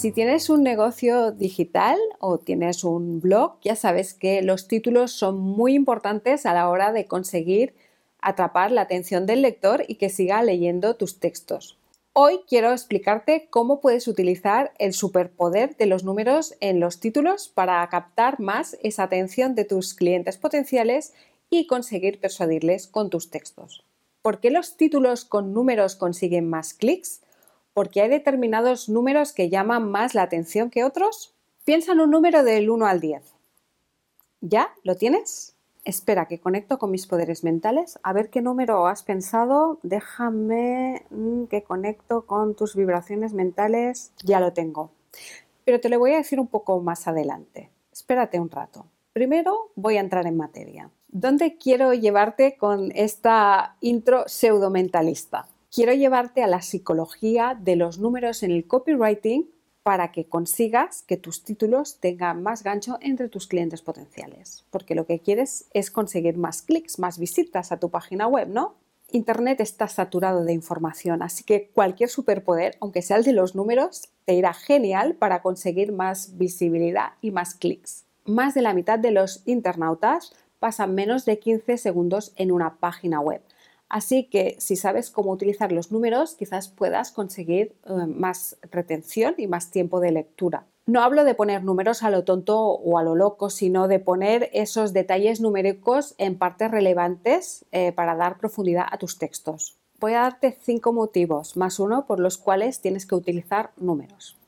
[0.00, 5.38] Si tienes un negocio digital o tienes un blog, ya sabes que los títulos son
[5.38, 7.74] muy importantes a la hora de conseguir
[8.18, 11.76] atrapar la atención del lector y que siga leyendo tus textos.
[12.14, 17.86] Hoy quiero explicarte cómo puedes utilizar el superpoder de los números en los títulos para
[17.90, 21.12] captar más esa atención de tus clientes potenciales
[21.50, 23.84] y conseguir persuadirles con tus textos.
[24.22, 27.20] ¿Por qué los títulos con números consiguen más clics?
[27.72, 31.34] Porque hay determinados números que llaman más la atención que otros?
[31.64, 33.22] Piensa en un número del 1 al 10.
[34.40, 34.72] ¿Ya?
[34.82, 35.54] ¿Lo tienes?
[35.84, 37.98] Espera, que conecto con mis poderes mentales.
[38.02, 39.78] A ver qué número has pensado.
[39.82, 44.12] Déjame mm, que conecto con tus vibraciones mentales.
[44.22, 44.90] Ya lo tengo.
[45.64, 47.70] Pero te lo voy a decir un poco más adelante.
[47.92, 48.86] Espérate un rato.
[49.12, 50.90] Primero voy a entrar en materia.
[51.08, 55.48] ¿Dónde quiero llevarte con esta intro pseudo-mentalista?
[55.72, 59.48] Quiero llevarte a la psicología de los números en el copywriting
[59.82, 64.64] para que consigas que tus títulos tengan más gancho entre tus clientes potenciales.
[64.70, 68.74] Porque lo que quieres es conseguir más clics, más visitas a tu página web, ¿no?
[69.12, 74.10] Internet está saturado de información, así que cualquier superpoder, aunque sea el de los números,
[74.24, 78.04] te irá genial para conseguir más visibilidad y más clics.
[78.24, 83.18] Más de la mitad de los internautas pasan menos de 15 segundos en una página
[83.20, 83.42] web.
[83.90, 89.48] Así que si sabes cómo utilizar los números, quizás puedas conseguir eh, más retención y
[89.48, 90.64] más tiempo de lectura.
[90.86, 94.48] No hablo de poner números a lo tonto o a lo loco, sino de poner
[94.52, 99.76] esos detalles numéricos en partes relevantes eh, para dar profundidad a tus textos.
[99.98, 104.38] Voy a darte cinco motivos, más uno, por los cuales tienes que utilizar números.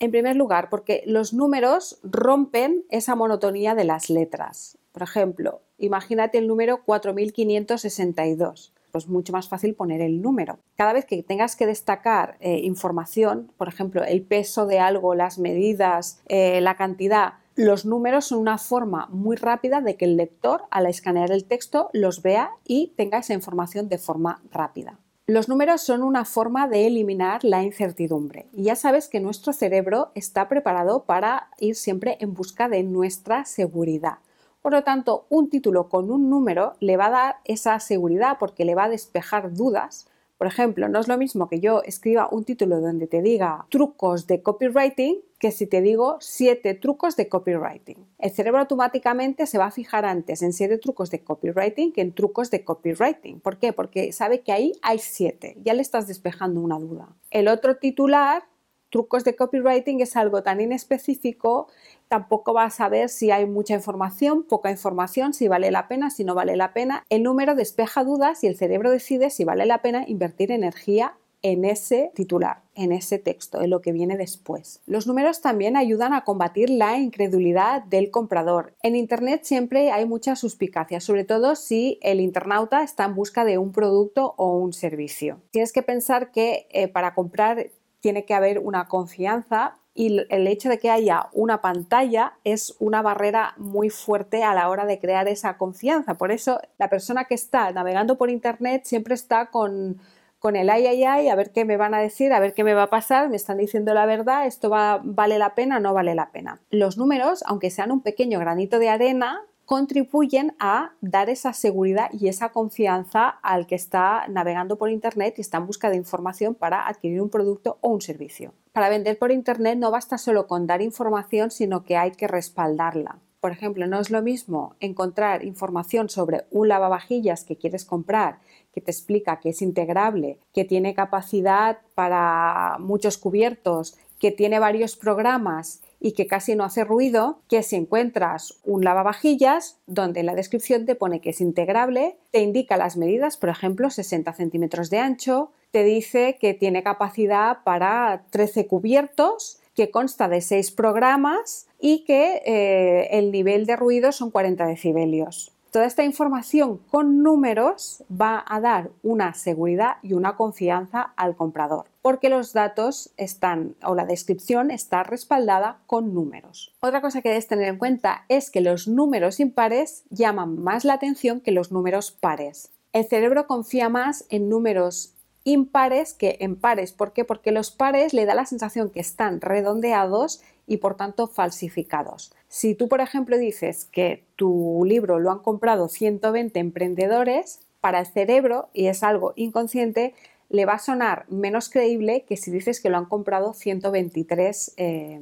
[0.00, 4.78] En primer lugar, porque los números rompen esa monotonía de las letras.
[4.92, 10.58] Por ejemplo, imagínate el número 4562 pues mucho más fácil poner el número.
[10.76, 15.38] Cada vez que tengas que destacar eh, información, por ejemplo, el peso de algo, las
[15.38, 20.62] medidas, eh, la cantidad, los números son una forma muy rápida de que el lector,
[20.70, 25.00] al escanear el texto, los vea y tenga esa información de forma rápida.
[25.26, 30.10] Los números son una forma de eliminar la incertidumbre y ya sabes que nuestro cerebro
[30.14, 34.20] está preparado para ir siempre en busca de nuestra seguridad.
[34.62, 38.64] Por lo tanto, un título con un número le va a dar esa seguridad porque
[38.64, 40.08] le va a despejar dudas.
[40.36, 44.28] Por ejemplo, no es lo mismo que yo escriba un título donde te diga trucos
[44.28, 48.06] de copywriting que si te digo siete trucos de copywriting.
[48.18, 52.12] El cerebro automáticamente se va a fijar antes en siete trucos de copywriting que en
[52.12, 53.40] trucos de copywriting.
[53.40, 53.72] ¿Por qué?
[53.72, 55.56] Porque sabe que ahí hay siete.
[55.62, 57.08] Ya le estás despejando una duda.
[57.30, 58.44] El otro titular
[58.90, 61.68] trucos de copywriting es algo tan inespecífico,
[62.08, 66.24] tampoco vas a saber si hay mucha información, poca información, si vale la pena, si
[66.24, 67.04] no vale la pena.
[67.08, 71.64] El número despeja dudas y el cerebro decide si vale la pena invertir energía en
[71.64, 74.82] ese titular, en ese texto, en lo que viene después.
[74.86, 78.74] Los números también ayudan a combatir la incredulidad del comprador.
[78.82, 83.58] En Internet siempre hay mucha suspicacia, sobre todo si el internauta está en busca de
[83.58, 85.40] un producto o un servicio.
[85.50, 87.70] Tienes que pensar que eh, para comprar
[88.00, 93.02] tiene que haber una confianza y el hecho de que haya una pantalla es una
[93.02, 96.14] barrera muy fuerte a la hora de crear esa confianza.
[96.14, 100.00] Por eso la persona que está navegando por Internet siempre está con,
[100.38, 102.62] con el ay, ay, ay, a ver qué me van a decir, a ver qué
[102.62, 105.92] me va a pasar, me están diciendo la verdad, esto va, vale la pena, no
[105.94, 106.60] vale la pena.
[106.70, 112.28] Los números, aunque sean un pequeño granito de arena, contribuyen a dar esa seguridad y
[112.28, 116.88] esa confianza al que está navegando por Internet y está en busca de información para
[116.88, 118.54] adquirir un producto o un servicio.
[118.72, 123.18] Para vender por Internet no basta solo con dar información, sino que hay que respaldarla.
[123.40, 128.38] Por ejemplo, no es lo mismo encontrar información sobre un lavavajillas que quieres comprar,
[128.72, 134.96] que te explica que es integrable, que tiene capacidad para muchos cubiertos, que tiene varios
[134.96, 140.34] programas y que casi no hace ruido, que si encuentras un lavavajillas donde en la
[140.34, 144.98] descripción te pone que es integrable, te indica las medidas, por ejemplo, 60 centímetros de
[144.98, 152.04] ancho, te dice que tiene capacidad para 13 cubiertos, que consta de 6 programas y
[152.04, 155.52] que eh, el nivel de ruido son 40 decibelios.
[155.70, 161.84] Toda esta información con números va a dar una seguridad y una confianza al comprador,
[162.00, 166.74] porque los datos están o la descripción está respaldada con números.
[166.80, 170.94] Otra cosa que debes tener en cuenta es que los números impares llaman más la
[170.94, 172.72] atención que los números pares.
[172.94, 175.12] El cerebro confía más en números
[175.44, 176.92] impares que en pares.
[176.92, 177.26] ¿Por qué?
[177.26, 182.32] Porque los pares le da la sensación que están redondeados y por tanto falsificados.
[182.46, 188.06] Si tú, por ejemplo, dices que tu libro lo han comprado 120 emprendedores, para el
[188.06, 190.14] cerebro, y es algo inconsciente,
[190.50, 195.20] le va a sonar menos creíble que si dices que lo han comprado 123 eh,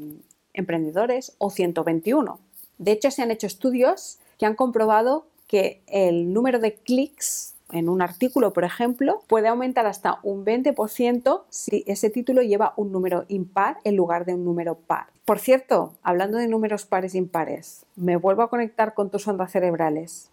[0.55, 2.39] emprendedores o 121.
[2.79, 7.89] De hecho, se han hecho estudios que han comprobado que el número de clics en
[7.89, 13.25] un artículo, por ejemplo, puede aumentar hasta un 20% si ese título lleva un número
[13.29, 15.07] impar en lugar de un número par.
[15.25, 19.51] Por cierto, hablando de números pares e impares, me vuelvo a conectar con tus ondas
[19.51, 20.31] cerebrales.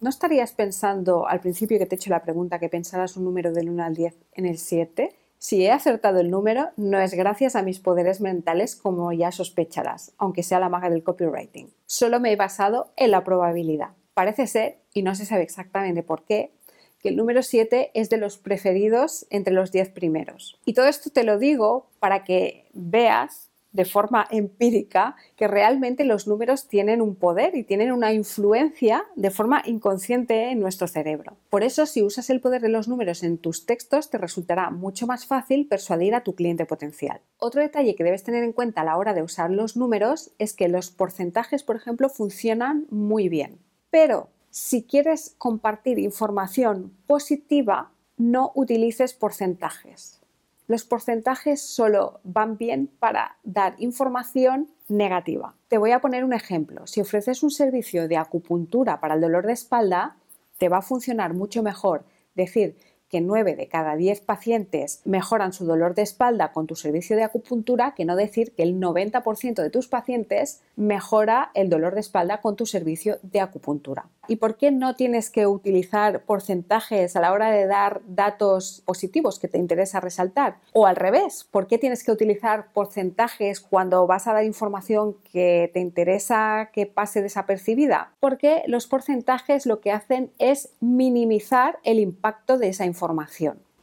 [0.00, 3.52] ¿No estarías pensando al principio que te he hecho la pregunta que pensaras un número
[3.52, 5.14] del 1 al 10 en el 7?
[5.38, 10.12] Si he acertado el número, no es gracias a mis poderes mentales como ya sospecharás,
[10.16, 11.72] aunque sea la maga del copywriting.
[11.86, 13.90] Solo me he basado en la probabilidad.
[14.14, 16.52] Parece ser, y no se sabe exactamente por qué,
[17.02, 20.58] que el número 7 es de los preferidos entre los 10 primeros.
[20.64, 26.26] Y todo esto te lo digo para que veas de forma empírica que realmente los
[26.26, 31.36] números tienen un poder y tienen una influencia de forma inconsciente en nuestro cerebro.
[31.50, 35.06] Por eso, si usas el poder de los números en tus textos, te resultará mucho
[35.06, 37.20] más fácil persuadir a tu cliente potencial.
[37.38, 40.52] Otro detalle que debes tener en cuenta a la hora de usar los números es
[40.52, 43.58] que los porcentajes, por ejemplo, funcionan muy bien.
[43.90, 50.20] Pero si quieres compartir información positiva, no utilices porcentajes.
[50.66, 55.54] Los porcentajes solo van bien para dar información negativa.
[55.68, 56.86] Te voy a poner un ejemplo.
[56.86, 60.16] Si ofreces un servicio de acupuntura para el dolor de espalda,
[60.58, 62.04] te va a funcionar mucho mejor
[62.34, 62.76] decir
[63.12, 67.22] que 9 de cada 10 pacientes mejoran su dolor de espalda con tu servicio de
[67.22, 72.40] acupuntura que no decir que el 90% de tus pacientes mejora el dolor de espalda
[72.40, 74.06] con tu servicio de acupuntura.
[74.28, 79.38] ¿Y por qué no tienes que utilizar porcentajes a la hora de dar datos positivos
[79.38, 80.56] que te interesa resaltar?
[80.72, 85.70] O al revés, ¿por qué tienes que utilizar porcentajes cuando vas a dar información que
[85.74, 88.12] te interesa que pase desapercibida?
[88.20, 93.01] Porque los porcentajes lo que hacen es minimizar el impacto de esa información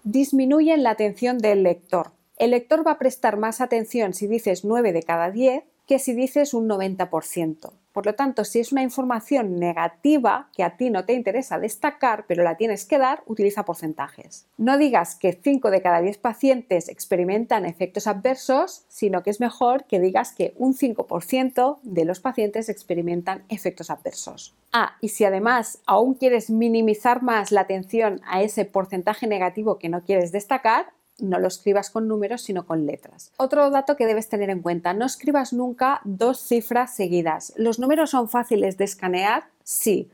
[0.04, 2.12] Disminuyen la atención del lector.
[2.38, 6.14] El lector va a prestar más atención si dices 9 de cada 10 que si
[6.14, 7.72] dices un 90%.
[7.92, 12.26] Por lo tanto, si es una información negativa que a ti no te interesa destacar,
[12.28, 14.48] pero la tienes que dar, utiliza porcentajes.
[14.58, 19.86] No digas que 5 de cada 10 pacientes experimentan efectos adversos, sino que es mejor
[19.86, 24.56] que digas que un 5% de los pacientes experimentan efectos adversos.
[24.72, 29.90] Ah, y si además aún quieres minimizar más la atención a ese porcentaje negativo que
[29.90, 33.32] no quieres destacar, no lo escribas con números, sino con letras.
[33.38, 37.54] Otro dato que debes tener en cuenta, no escribas nunca dos cifras seguidas.
[37.56, 40.10] Los números son fáciles de escanear, sí,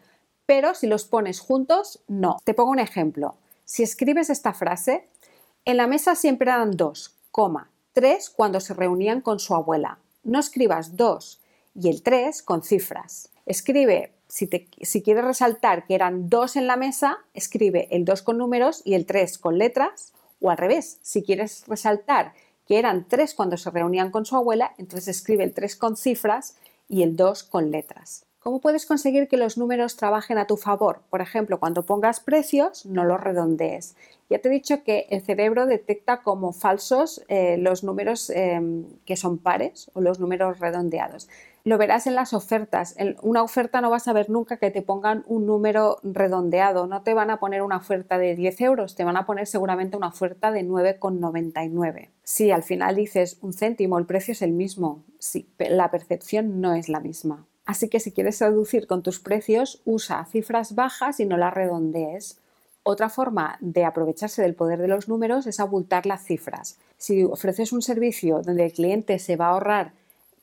[0.46, 2.38] pero si los pones juntos, no.
[2.44, 3.36] Te pongo un ejemplo.
[3.64, 5.08] Si escribes esta frase,
[5.66, 10.00] en la mesa siempre eran dos, coma, tres cuando se reunían con su abuela.
[10.24, 11.42] No escribas dos
[11.74, 13.30] y el tres con cifras.
[13.46, 14.50] Escribe, si,
[14.82, 18.96] si quieres resaltar que eran dos en la mesa, escribe el 2 con números y
[18.96, 22.34] el 3 con letras o al revés, si quieres resaltar
[22.66, 26.58] que eran tres cuando se reunían con su abuela, entonces escribe el 3 con cifras
[26.88, 28.26] y el 2 con letras.
[28.40, 31.02] ¿Cómo puedes conseguir que los números trabajen a tu favor?
[31.10, 33.96] Por ejemplo, cuando pongas precios, no los redondees.
[34.30, 39.16] Ya te he dicho que el cerebro detecta como falsos eh, los números em, que
[39.16, 41.28] son pares o los números redondeados.
[41.68, 42.94] Lo verás en las ofertas.
[42.96, 46.86] En una oferta no vas a ver nunca que te pongan un número redondeado.
[46.86, 49.98] No te van a poner una oferta de 10 euros, te van a poner seguramente
[49.98, 52.12] una oferta de 9,99.
[52.22, 55.04] Si al final dices un céntimo, el precio es el mismo.
[55.18, 57.48] Sí, la percepción no es la misma.
[57.66, 62.38] Así que si quieres reducir con tus precios, usa cifras bajas y no las redondees.
[62.84, 66.78] Otra forma de aprovecharse del poder de los números es abultar las cifras.
[67.00, 69.94] Si ofreces un servicio donde el cliente se va a ahorrar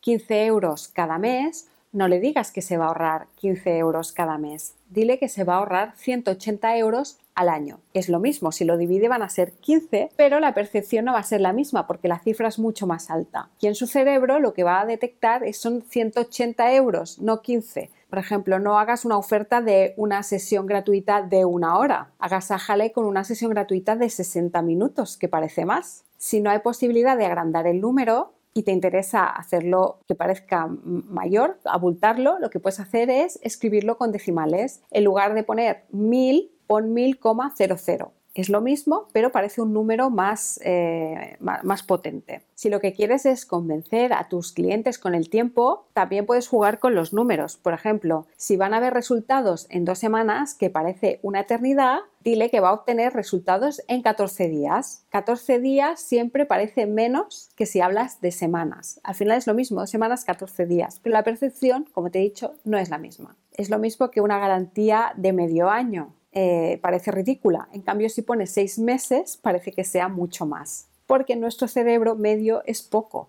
[0.02, 4.36] 15 euros cada mes, no le digas que se va a ahorrar 15 euros cada
[4.36, 4.74] mes.
[4.90, 7.80] Dile que se va a ahorrar 180 euros al año.
[7.94, 11.20] Es lo mismo, si lo divide van a ser 15, pero la percepción no va
[11.20, 13.48] a ser la misma porque la cifra es mucho más alta.
[13.60, 17.90] Y en su cerebro lo que va a detectar son 180 euros, no 15.
[18.10, 22.10] Por ejemplo, no hagas una oferta de una sesión gratuita de una hora.
[22.18, 26.04] Agasájale con una sesión gratuita de 60 minutos, que parece más.
[26.18, 31.58] Si no hay posibilidad de agrandar el número, y te interesa hacerlo que parezca mayor,
[31.64, 34.82] abultarlo, lo que puedes hacer es escribirlo con decimales.
[34.90, 40.58] En lugar de poner 1000, pon 1000,00 es lo mismo, pero parece un número más,
[40.64, 42.42] eh, más, potente.
[42.54, 46.78] Si lo que quieres es convencer a tus clientes con el tiempo, también puedes jugar
[46.78, 47.56] con los números.
[47.56, 52.50] Por ejemplo, si van a ver resultados en dos semanas, que parece una eternidad, dile
[52.50, 55.04] que va a obtener resultados en 14 días.
[55.10, 59.00] 14 días siempre parece menos que si hablas de semanas.
[59.02, 61.00] Al final es lo mismo, dos semanas, 14 días.
[61.02, 63.36] Pero la percepción, como te he dicho, no es la misma.
[63.52, 67.68] Es lo mismo que una garantía de medio año eh, parece ridícula.
[67.72, 70.88] En cambio, si pones seis meses, parece que sea mucho más.
[71.06, 73.28] Porque en nuestro cerebro medio es poco.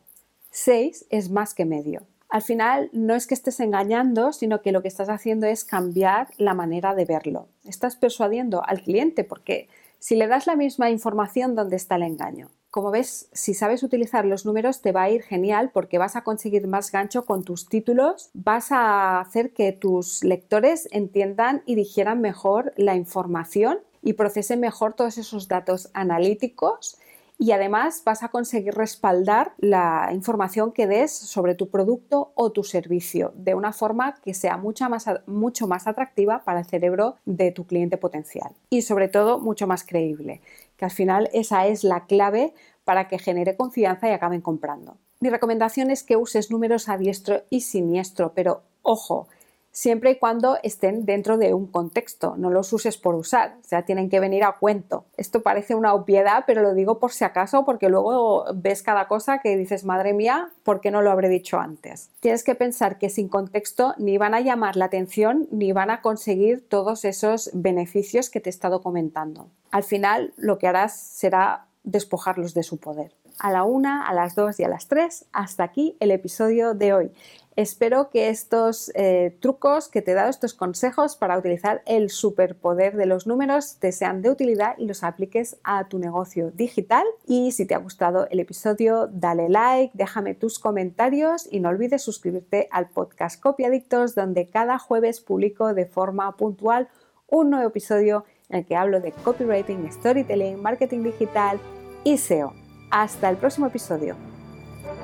[0.51, 2.03] Seis es más que medio.
[2.33, 6.29] Al final no es que estés engañando, sino que lo que estás haciendo es cambiar
[6.39, 7.47] la manera de verlo.
[7.63, 12.49] Estás persuadiendo al cliente porque si le das la misma información, ¿dónde está el engaño?
[12.71, 16.23] Como ves, si sabes utilizar los números te va a ir genial porque vas a
[16.23, 22.19] conseguir más gancho con tus títulos, vas a hacer que tus lectores entiendan y digieran
[22.19, 26.97] mejor la información y procesen mejor todos esos datos analíticos
[27.43, 32.63] y además vas a conseguir respaldar la información que des sobre tu producto o tu
[32.63, 37.51] servicio de una forma que sea mucho más, mucho más atractiva para el cerebro de
[37.51, 40.39] tu cliente potencial y sobre todo mucho más creíble
[40.77, 42.53] que al final esa es la clave
[42.85, 44.95] para que genere confianza y acaben comprando.
[45.19, 49.27] Mi recomendación es que uses números a diestro y siniestro, pero ojo,
[49.73, 53.83] siempre y cuando estén dentro de un contexto, no los uses por usar, o sea,
[53.83, 55.05] tienen que venir a cuento.
[55.17, 59.39] Esto parece una obviedad, pero lo digo por si acaso, porque luego ves cada cosa
[59.39, 62.11] que dices, madre mía, ¿por qué no lo habré dicho antes?
[62.19, 66.01] Tienes que pensar que sin contexto ni van a llamar la atención ni van a
[66.01, 69.49] conseguir todos esos beneficios que te he estado comentando.
[69.71, 73.11] Al final, lo que harás será despojarlos de su poder.
[73.39, 76.93] A la una, a las dos y a las tres, hasta aquí el episodio de
[76.93, 77.11] hoy.
[77.55, 82.95] Espero que estos eh, trucos que te he dado, estos consejos para utilizar el superpoder
[82.95, 87.05] de los números, te sean de utilidad y los apliques a tu negocio digital.
[87.27, 92.01] Y si te ha gustado el episodio, dale like, déjame tus comentarios y no olvides
[92.01, 96.89] suscribirte al podcast Copiadictos, donde cada jueves publico de forma puntual
[97.27, 101.59] un nuevo episodio en el que hablo de copywriting, storytelling, marketing digital
[102.03, 102.53] y SEO.
[102.89, 104.15] Hasta el próximo episodio.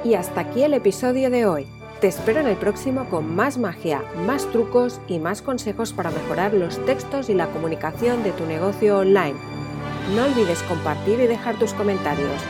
[0.03, 1.78] Y hasta aquí el episodio de hoy.
[2.01, 6.53] Te espero en el próximo con más magia, más trucos y más consejos para mejorar
[6.53, 9.35] los textos y la comunicación de tu negocio online.
[10.15, 12.41] No olvides compartir y dejar tus comentarios.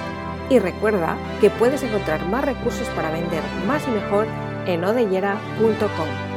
[0.51, 4.27] Y recuerda que puedes encontrar más recursos para vender más y mejor
[4.67, 6.28] en odellera.com.